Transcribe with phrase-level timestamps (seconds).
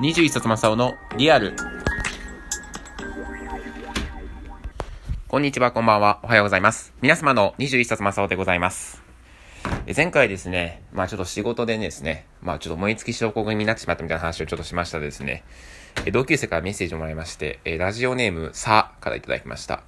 [0.00, 1.54] 21冊正雄のリアル。
[5.28, 6.18] こんにちは、こんばんは。
[6.22, 6.94] おはようございます。
[7.02, 9.02] 皆様の21冊正雄でございます。
[9.94, 15.44] 前回ですね、まあちょっと仕事でですね、まあちょっと燃え尽き症候群になってしまったみたいな話をちょっとしましたですね。
[16.10, 19.82] 同級生からメッセージをもらいまして、ラジオネームさからいただきました。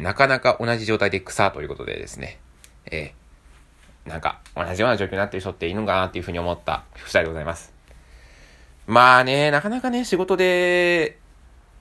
[0.00, 2.38] なかなか同じ状態で草ということでですね、
[2.86, 3.28] えー
[4.08, 7.77] なんか、同じような状況になっている人っているのかなっていうふうに思った二人でございます。
[8.88, 11.18] まあね、なかなかね、仕事で、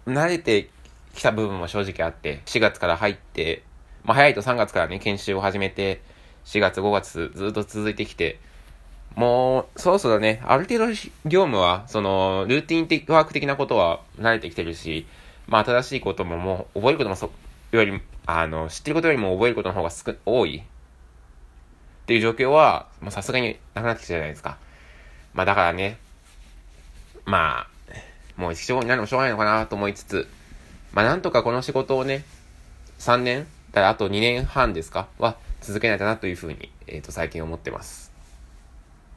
[0.06, 0.70] 慣れて
[1.16, 3.64] きた部分も正直あって、4月から入って、
[4.04, 6.02] まあ早いと3月からね、研修を始めて、
[6.44, 8.42] 4月5月ずっと続いてきて、
[9.16, 10.88] もう、そろそろね、ある程度
[11.24, 15.08] 業務は、その、ルーティン的ワーク的なことは慣れてきてるし、
[15.48, 17.32] まあ新しいことももう、覚えることもそ、
[17.72, 24.58] より、あの、知ってることよりも覚えることの方が少、多いっていう状況は、もうさすがになくなってきたじゃないですか。
[25.34, 26.00] まあだからね、
[27.28, 30.30] まあ、もう一生になるのもしょうがないのかなと思いつつ、
[30.94, 32.24] まあなんとかこの仕事をね、
[33.00, 35.10] 3年だあと2年半ですか？
[35.20, 38.14] は続けないとなというふうに、えっ、と最近思ってます。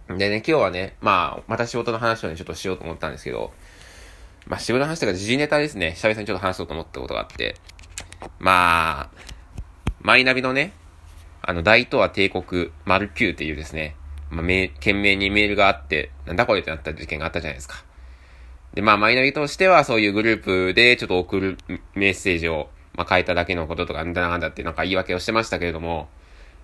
[0.09, 3.53] でね、今日はね、まあ、また仕事の話をね、ちょっとしようと思ったんですけど、
[4.49, 7.55] まあ仕事の話とか時事ネタですね、久々にちょっと話そうと思ったことがあって、
[8.41, 9.11] まあ、
[10.01, 10.73] マイナビのね、
[11.43, 13.95] あの、大東亜帝国丸9っていうですね、
[14.31, 17.85] まあ、め、懸命にメールがあって、なんだこれってなった事件があったじゃないですか。
[18.75, 21.59] で、まあ、マイナビとしては、そういうグループで、ちょっと送る
[21.95, 26.09] メッセージを、まあ、変えただけのこととか、なんだなんだって、なんか言い訳をしてましたけれども、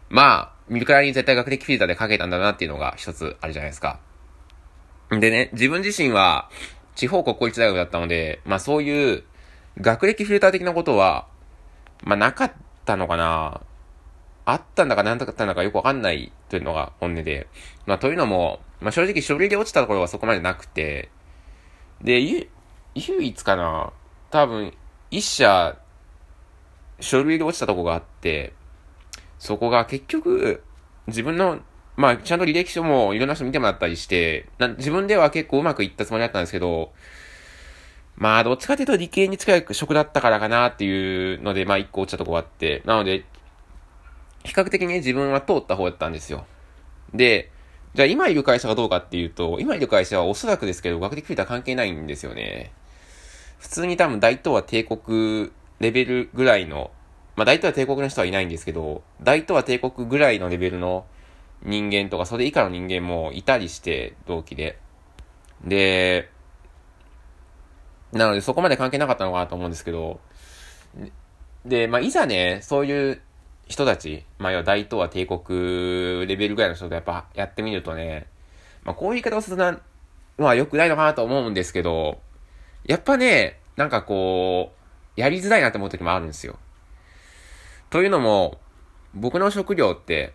[0.08, 3.98] まあ、見るからに絶対学歴フィルターで書けたんだなっていうのが一つあるじゃないですか。
[5.10, 6.48] でね、自分自身は、
[6.94, 9.24] 地方国公立大学だったので、まあ、そういう、
[9.80, 11.26] 学歴フィルター的なことは、
[12.02, 12.52] まあ、なかっ
[12.84, 13.60] たのかな
[14.44, 17.48] あったんだかなんだかったんだかよくわかんないというのが本音で。
[17.84, 21.10] まあ、というのも、まあ、正直書類で落ちたところはそこまでなくて、
[22.02, 22.48] で、唯
[23.28, 23.92] 一かな
[24.30, 24.72] 多分、
[25.10, 25.78] 一社、
[27.00, 28.52] 書類で落ちたとこがあって、
[29.38, 30.62] そこが結局、
[31.06, 31.60] 自分の、
[31.96, 34.48] まあ、ちゃんと履歴書もいろんな人見てもらったりして、
[34.78, 36.92] 自分では結構うまくいったつもりだったんですけど、
[38.16, 43.24] まあ、どっちかというと理系に近い職だったからかなっていうので、まあ、一個落ちたとこがあって、なので、
[44.44, 46.46] 比較的ね、自分は通った方だったんですよ。
[47.12, 47.50] で、
[47.96, 52.70] じゃあ今いる会社がどうかっていうと、今いる会社はおそらくですけど、学歴フィルター関係ないんですよね。
[53.58, 56.90] 普通に多分大東亜帝国レベルぐらいの、
[57.36, 61.06] まあ大東亜帝国の人はいないんですけど、大東亜帝国ぐらいのレベルの
[61.62, 64.78] 人間とか、それ以下の人間もいたりして、同期で。
[65.64, 66.28] で、
[68.12, 70.20] なのでそこまで関係なかったのかなと思うんですけど、
[71.64, 73.22] で、まあいざね、そういう
[73.66, 78.26] 人たち、まあ、要は大東亜帝国レベルぐらいの人とやっぱやってみるとね、
[78.84, 79.80] まあ、こういう言い方をするの
[80.38, 82.20] は良くないのかなと思うんですけど、
[82.84, 84.72] やっぱね、なんかこ
[85.16, 86.58] う、やりづらいなって思う時もあるんですよ。
[87.90, 88.58] というのも、
[89.14, 90.32] 僕の職業って、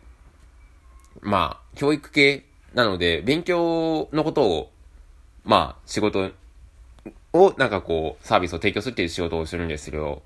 [1.21, 4.71] まあ、教育系なので、勉強のことを、
[5.45, 6.31] まあ、仕事
[7.33, 10.21] を、なんかこう、サービスを提供するっていう仕事をするんですけど、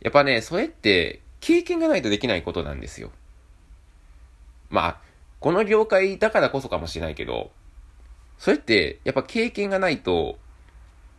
[0.00, 3.10] やっぱね、それって、経験がないとできないことなんですよ。
[4.70, 5.00] まあ、
[5.40, 7.50] この業界だからこそかもしれないけど、
[8.38, 10.38] それって、やっぱ経験がないと、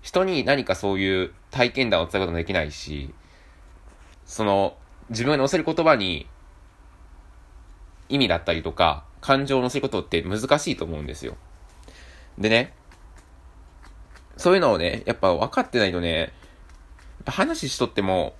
[0.02, 3.14] 人に何かそういう体験談を伝えることもできないし、
[4.26, 4.78] その、
[5.10, 6.28] 自分が乗せる言葉に、
[8.08, 11.36] 意味だったりとか、感情を乗せることって難しいと思うんですよ。
[12.38, 12.74] でね、
[14.38, 16.30] そういうのをね、やっぱ分かってないとね、やっ
[17.26, 18.36] ぱ話しとっても、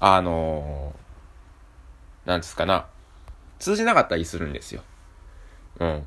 [0.00, 2.86] あのー、なんですかな、
[3.58, 4.82] 通じなかったりするんですよ。
[5.80, 6.06] うん。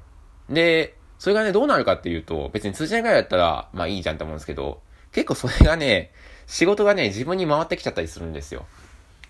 [0.49, 6.11] で、それがね、どうなるかっていうと、別に通じないぐらいだったら、まあいいじゃんって思うんですけど、結構それがね、
[6.47, 8.65] 仕事がね、自分に回ってきちゃったりするんですよ。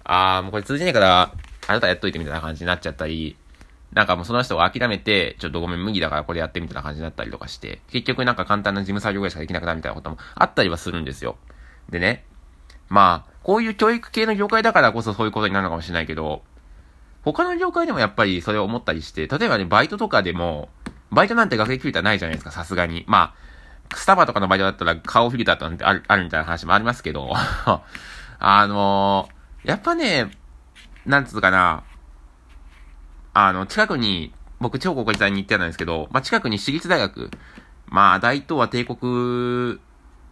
[0.03, 1.33] あー、もうこれ通じないから、
[1.67, 3.37] あなたやっといてみたいな感じになっちゃったり、
[3.93, 11.37] なんかもうその人が諦めて、ちょっとごめん、無理だからこれやってみたいな感じになったりとかして、結局なんか簡単な事務作業ぐらいしかできなくなるみたいなこともあったりはするんですよ。
[11.89, 12.23] でね、
[12.87, 16.43] まあ、こういう教育系の業界だからこそそういうことになるのかもしれないけど、
[17.23, 20.69] 他の業界でもやっぱりそれを思ったりして、例えばね、バイトとかでも、
[21.11, 23.03] バイトなんて学歴フィルターないじゃないですか、さすがに。
[23.07, 23.33] ま
[23.91, 27.33] あ、スタバとかのバイトだったら顔フィルターなんてある、あるみたいな話もありますけど、
[28.39, 30.31] あのー、やっぱね、
[31.05, 31.83] なんつうかな、
[33.33, 37.31] あの、近くに、僕、超高校時代に行ってたんですけど、まあ、近くに私立大学、
[37.87, 39.79] まあ、大東亜帝国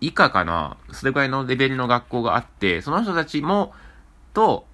[0.02, 3.74] 以下かな、それくらいのレベルの学校があって、その人たちも、
[4.34, 4.66] と、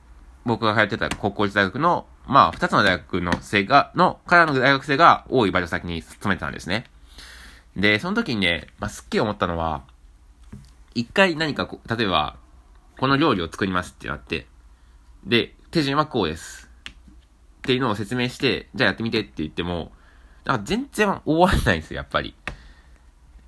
[0.46, 6.86] 僕が通ってた国公立大学の、まあ、二つの大学の生が、の、からの大学生が多いバイト先に勤めてたんですね。
[7.75, 9.84] で、その時にね、まあ、すっげえ思ったのは、
[10.96, 12.38] 一回何かこ、例えば、
[13.00, 14.48] この料理を作りますってなって、
[15.26, 16.69] で、手順はこうです。
[17.60, 19.92] っていうのを説明して、じゃあやってみてって言っても、
[20.46, 22.36] なんか全然終わらないんですよ、やっぱり。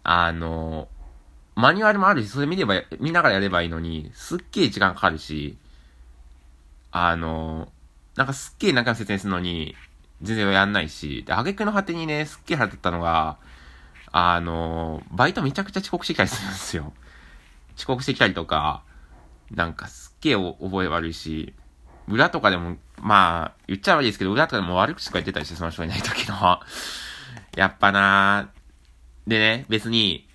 [0.04, 0.88] あの、
[1.56, 5.57] マニュアルもあるし、それ見れば、見ながらやればいいのに、すっげえ時間かかるし、
[6.92, 7.72] あの、
[8.16, 9.75] なんかすっげえ何回も説明するのに、
[10.22, 13.38] 全然やんないし、で、挙句の果てにね、すっげえ腹立ったのが、
[14.12, 16.94] あの、バイトめちゃくちゃ遅刻してきたりするんですよ。
[17.78, 18.84] 遅刻してきたりとか、
[19.52, 21.54] なんかすっげえ覚え悪いし、
[22.07, 26.60] 裏とかでも、まあ、言っちゃ悪いですけど、裏とかでも悪口とか言ってたりして、その人いない時の。
[27.56, 28.52] やっぱな
[29.28, 30.28] でね、別に、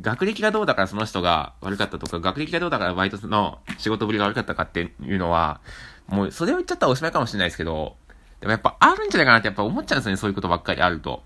[0.00, 5.60] 学歴がどうだからその人が悪かったとか、学歴がどうだからバイトの仕事ぶりが悪かったかっていうのは、
[6.08, 7.96] もうそれを言っちゃったらおしまいかもしれないですけど、
[8.40, 11.22] でもやっぱあるんじゃないかなってやっぱ思っちゃうんですよね、そういうことばっかりあると。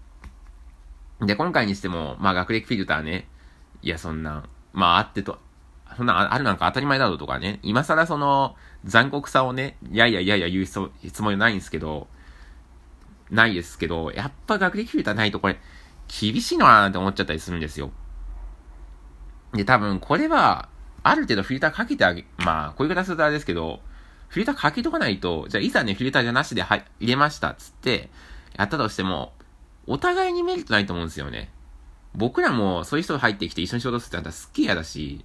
[1.21, 3.29] で、今回にしても、まあ学歴フィルターね、
[3.83, 5.39] いや、そんな、まああってと、
[5.97, 8.55] そんなあるなんか当たり前だろうとかね、今更その
[8.85, 12.07] 残酷さをね、いやいやいやいや言うつもりないんですけど、
[13.31, 15.59] ないですけど、やっぱ学歴フィルターないとこれ、
[16.07, 17.91] 厳しいのかなって思っちゃったりするんですよ。
[19.55, 20.69] で、多分これは、
[21.03, 23.81] ある程度フィルターかけてあげ、まあ、こういう形するとあれですけど、
[24.29, 28.11] フィルターかけとかないと、じゃあいざね、フィルターじゃなしで入れましたっつって、
[28.57, 29.33] やったとしても、
[29.87, 31.51] お互いにメリットないと思うんですよね。
[32.15, 35.25] 僕らもそういう人が入ってきて一緒に仕事するってなったすっげえ嫌だし、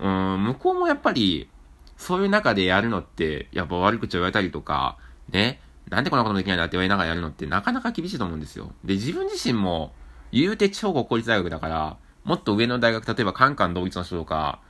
[0.00, 1.48] うん、向こうもやっぱり、
[1.96, 4.98] そういう中でやるのって、やっぱ悪口を言われたりとか、
[5.30, 8.72] ね、なんでこんなことできないんだって言われながらやるのってなかなか厳しいと思うんですよ。
[8.84, 9.92] で、自分自身も、
[10.32, 14.60] 言うて超国公立大学だから、もっと上の大学、例えばカンカン同一の人とか、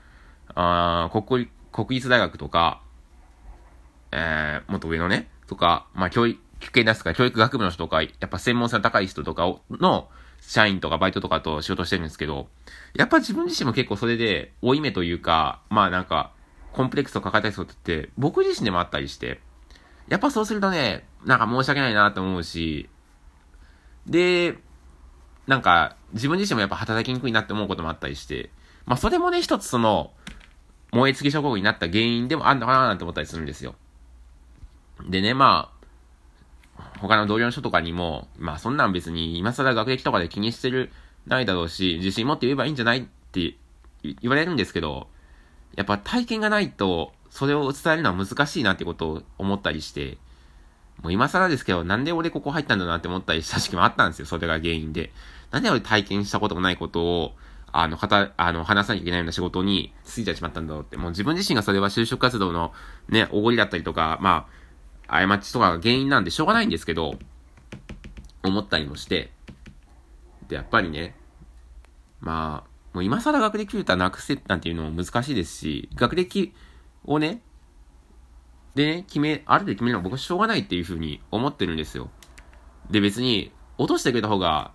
[0.55, 2.83] あ国国立大学とか、
[4.13, 6.39] えー、もっと上のね、とか、まあ、教育
[6.73, 10.09] 系出すか、教育学部の人とか、やっぱ専門性の高い人とかの、
[10.41, 12.49] 社員とかバイトとかと仕事してるんですけど、
[12.95, 16.33] やっぱ自分自身も結構それで、負い目というか、まあなんか、
[16.73, 19.41] コンプレックスを抱えた人って、僕自身でもあったりして、
[20.09, 22.89] やっぱそうするとね、なんか申し訳ないなと思うし、
[24.07, 24.59] で、
[25.47, 28.51] なんか、自分自身もやっぱ働きにくいなって思うこともあったりして、
[28.87, 30.13] まあそれもね、一つその、
[30.93, 33.75] 燃え尽き症候群になった原因でもあるのかななんて思ったりするんですよ。
[35.09, 35.71] でね、ま
[36.77, 40.91] あ、他の同僚の人とかにも、まあそんなん別に今更学歴とかで気にしてる
[41.27, 43.03] ないだろうし、自信持って言えばいいんじゃないっ
[43.33, 43.57] て
[44.03, 45.09] 言われるんですけど、
[45.77, 50.19] やっぱ体験がないと、それを伝えるのは難しいなってことを思ったりして、
[51.03, 54.27] もう今更ですけど、なんで俺ここ入ったんだなって思ったりした時期もあったんですよ。
[54.27, 55.13] それが原因で。
[55.51, 57.35] なんで俺体験したことがないことを、
[57.73, 60.97] あの、はた、あの、話さなきゃいけないような仕事についてしまったんだろうって。
[60.97, 62.73] もう自分自身がそれは就職活動の
[63.09, 64.47] ね、おごりだったりとか、ま
[65.09, 67.19] あ、過ちとかが原因なんでしょうがないんですけど、
[68.43, 69.33] 思ったりもして、
[70.49, 71.17] で、やっぱりね、
[72.21, 76.55] まあ、もう今更学歴フィルターなくせなんていうのも難しいですし、学歴
[77.05, 77.43] をね、
[78.75, 82.11] でね、決め、ある程度決めるのは僕はしょうがないっていうふうに思ってるんですよ。
[82.91, 84.73] で、別に、落としてくれた方が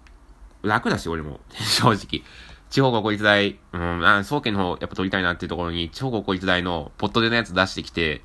[0.63, 1.39] 楽だし、俺も。
[1.51, 2.23] 正直。
[2.69, 8.21] 地方国立大、うん、あ総研の方やっぱ取りたいなっていうところに、地方国立大のポットでのやつ出してきて、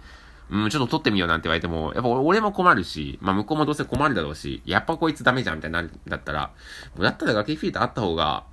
[0.51, 6.53] うん、ちょっと取ってみようなんて言われても、やっぱ俺も困るし、まあ向こうもどうせ困るだろうし、やっぱこいつダメじゃんみたいなだったら、
[6.95, 8.45] もうだったら学歴フィルターあった方が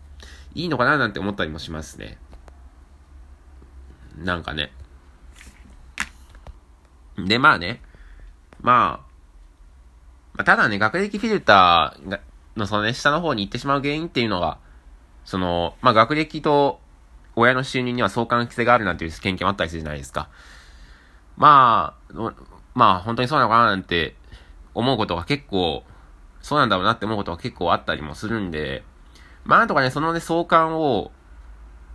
[0.56, 2.17] いいのかななんて思ったりもしますね。
[4.17, 4.72] なんかね。
[7.18, 7.82] で、まあね。
[8.62, 9.12] まあ、
[10.34, 12.20] ま、ただね、学歴フィルター
[12.56, 14.58] のそのね、下の方に行ってしまう原因っていうのが、
[15.25, 16.80] その、まあ学歴と
[17.36, 20.30] 親の収入には相関性があるなんていう研究もあったりするじゃないですか。
[21.38, 22.32] まあ、
[22.74, 24.15] まあ本当にそうなのかななんて
[24.74, 25.84] 思うことが結構、
[26.41, 28.84] そうなんだろうなって思うことが結構あったりもするんで、
[29.44, 31.12] まあなんとかね、そのね、相関を、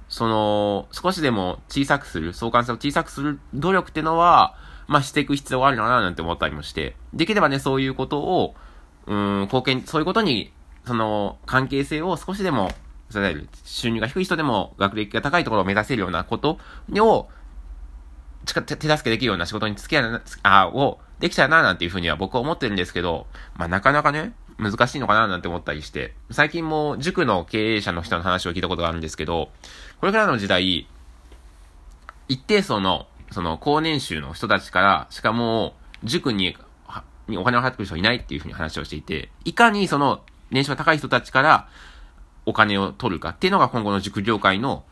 [0.09, 8.55] その、少しでも小さくする、相関性を小さくする努力っていうのは、まあしていく必要があるのかななんて思ったりもして、できればね、そういうことを、
[9.07, 10.53] うん、貢献、そういうことに、
[10.87, 12.73] その、関係性を少しでも、
[13.15, 16.59] いわゆる収入が低い人でも学歴が高いところを目指せるようなこと
[16.91, 17.29] を、
[18.45, 23.27] 手助けできるような仕事に付き合いあ、をできたらな、なんていうふうには僕は思ってるんですけど、
[23.57, 29.51] まあなかなかね、難しいのかな、なんて思ったりして、最近も塾の経営者の人の話を聞いたことがあるんですけど、
[30.01, 30.89] これからの時代、
[32.29, 36.57] 一定層のその、高年収の人たちから、しかも、塾に、
[37.29, 41.69] にお金を払ってくる人はいないっていうふうに話をしていて、いかにその、年収が高い人たちから、
[42.47, 44.85] お金を取るかっていうのが今後の塾業界の、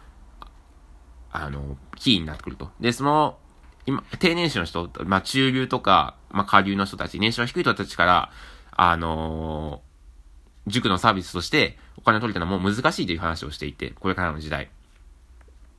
[1.32, 2.70] あの、キーになってくると。
[2.80, 3.38] で、その、
[3.86, 8.30] 今、低年収の人、まあ、中流とか、まあ、下流の人たち、年収が低い人たちから、
[8.76, 9.80] あの
[10.66, 14.68] 塾のサービスとしてお金を取るっていうのはもう難しいという話をしていて、これからの時代。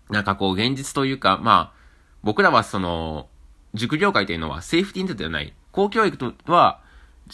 [0.10, 1.85] なんかこう、現実というか、まあ、
[2.26, 3.28] 僕らはその、
[3.76, 5.54] 塾業界というのはセーフティーネットではない。
[5.72, 6.82] 公教育とは、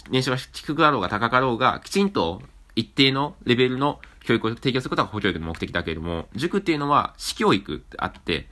[0.10, 2.42] 年収が低かろうが高かろうが、きちんと
[2.76, 8.50] 一定のレベルの教育を提供することが公教育の目的だけれども、塾っていうのは私教育ってあって、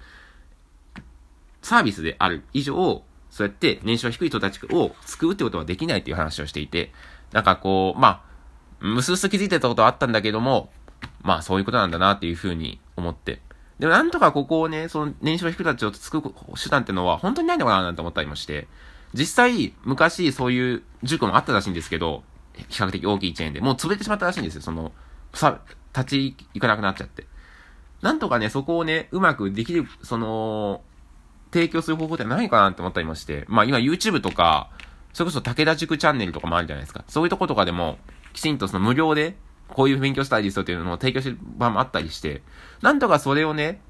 [1.61, 6.93] サービスである以上、そうやって年収が低い人たちを救うってことはできないっていう話をしていて、
[7.33, 8.23] なんかこう、ま
[8.81, 10.71] あ、むすむす気づいてたことはあったんだけども、
[11.21, 13.41] まあそういうことなんだなっていうふうに思って。
[13.79, 16.21] でもなんとかここをね、その年収が低い人たちを救う
[16.61, 18.67] 手段ってのは本当にないのかななんて思ったりもして、
[19.13, 22.23] 実際昔そういう塾もあったらしいんですけど、
[22.67, 24.61] 比較的大きいチェーンで、もう潰れてしまったらしいんですよ。
[24.61, 24.91] その、
[25.33, 25.61] さ、
[25.95, 27.25] 立ち行かなくなっちゃって。
[28.01, 30.81] なんとかね、そこをね、うまくできる、その、
[31.51, 34.69] 提供する方法ってないかなって思ったりまして、まあ今 YouTube とか、
[35.13, 37.03] それこそ武田塾チャンネルとかもあるじゃないですか。
[37.07, 37.97] そういうとことかでも、
[38.33, 39.35] きちんとその無料で、
[39.73, 42.41] こういう勉強したいですよっていうのを提供してる場もあったりして、
[42.81, 43.81] なんとかそれをね、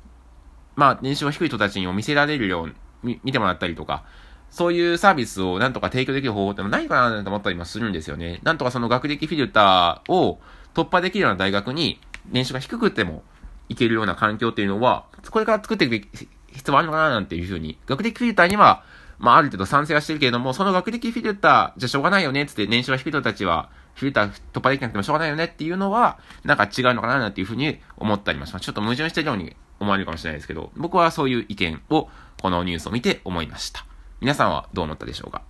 [0.76, 2.64] まあ年収が低い人たちにも見せられるよ
[3.04, 4.04] うに、見てもらったりとか、
[4.50, 8.40] そういうサービスをなんとか提供できる方法ってのないかなと思ったりもするんですよね。
[8.44, 10.40] なんとかその学歴フィルターを
[10.74, 13.24] 突破できるような大学に年収が低くても
[13.70, 16.08] いけるような環境っていうのは、これから作っていく
[16.52, 18.84] 必要あるのかななんていうふうに、学歴フィルターには、
[19.20, 23.70] まあある程度賛成はしてるけれども、その学歴フィルターじゃしょうがないよねつって年収が低い人たちは
[24.00, 28.66] フィルター突破できなくてもしょうがないよねっていうのは、なんか違うのかななんていうふうに思ったりもします。
[28.66, 32.10] ちょっと矛盾してるように思われるかもしれないですけど、僕はそういう意見を
[32.42, 33.86] このニュースを見て思いました。
[34.22, 35.42] 皆さんはどう思ったでしょうか？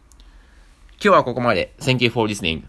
[1.01, 1.75] 今日はここまで。
[1.79, 2.63] Thank you for listening.